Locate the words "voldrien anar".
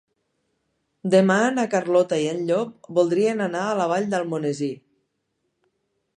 3.01-3.63